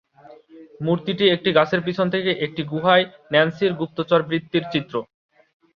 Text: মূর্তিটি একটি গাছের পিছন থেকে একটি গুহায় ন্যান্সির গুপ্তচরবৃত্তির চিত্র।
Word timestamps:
মূর্তিটি 0.81 1.25
একটি 1.27 1.49
গাছের 1.57 1.81
পিছন 1.87 2.07
থেকে 2.09 2.31
একটি 2.45 2.61
গুহায় 2.71 3.05
ন্যান্সির 3.31 3.73
গুপ্তচরবৃত্তির 3.79 4.65
চিত্র। 4.73 4.95